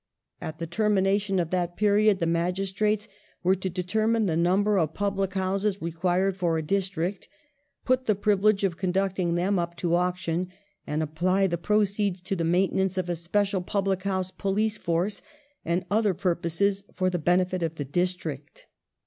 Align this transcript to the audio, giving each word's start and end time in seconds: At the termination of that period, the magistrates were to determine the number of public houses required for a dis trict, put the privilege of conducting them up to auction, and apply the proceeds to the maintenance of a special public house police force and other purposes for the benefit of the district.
At 0.41 0.57
the 0.57 0.65
termination 0.65 1.37
of 1.37 1.51
that 1.51 1.77
period, 1.77 2.17
the 2.17 2.25
magistrates 2.25 3.07
were 3.43 3.53
to 3.53 3.69
determine 3.69 4.25
the 4.25 4.35
number 4.35 4.79
of 4.79 4.95
public 4.95 5.35
houses 5.35 5.79
required 5.79 6.35
for 6.35 6.57
a 6.57 6.63
dis 6.63 6.89
trict, 6.89 7.27
put 7.85 8.05
the 8.07 8.15
privilege 8.15 8.63
of 8.63 8.77
conducting 8.77 9.35
them 9.35 9.59
up 9.59 9.77
to 9.77 9.93
auction, 9.93 10.47
and 10.87 11.03
apply 11.03 11.45
the 11.45 11.59
proceeds 11.59 12.19
to 12.21 12.35
the 12.35 12.43
maintenance 12.43 12.97
of 12.97 13.11
a 13.11 13.15
special 13.15 13.61
public 13.61 14.01
house 14.01 14.31
police 14.31 14.75
force 14.75 15.21
and 15.63 15.85
other 15.91 16.15
purposes 16.15 16.83
for 16.95 17.11
the 17.11 17.19
benefit 17.19 17.61
of 17.61 17.75
the 17.75 17.85
district. 17.85 18.65